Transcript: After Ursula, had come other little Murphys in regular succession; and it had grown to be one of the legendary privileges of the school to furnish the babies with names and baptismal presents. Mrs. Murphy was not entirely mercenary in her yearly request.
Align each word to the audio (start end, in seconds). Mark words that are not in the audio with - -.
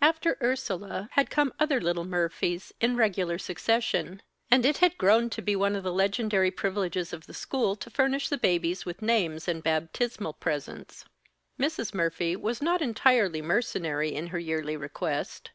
After 0.00 0.38
Ursula, 0.40 1.08
had 1.14 1.28
come 1.28 1.52
other 1.58 1.80
little 1.80 2.04
Murphys 2.04 2.72
in 2.80 2.94
regular 2.96 3.36
succession; 3.36 4.22
and 4.48 4.64
it 4.64 4.76
had 4.78 4.96
grown 4.96 5.28
to 5.30 5.42
be 5.42 5.56
one 5.56 5.74
of 5.74 5.82
the 5.82 5.92
legendary 5.92 6.52
privileges 6.52 7.12
of 7.12 7.26
the 7.26 7.34
school 7.34 7.74
to 7.74 7.90
furnish 7.90 8.28
the 8.28 8.38
babies 8.38 8.86
with 8.86 9.02
names 9.02 9.48
and 9.48 9.64
baptismal 9.64 10.34
presents. 10.34 11.04
Mrs. 11.58 11.92
Murphy 11.92 12.36
was 12.36 12.62
not 12.62 12.80
entirely 12.80 13.42
mercenary 13.42 14.14
in 14.14 14.28
her 14.28 14.38
yearly 14.38 14.76
request. 14.76 15.50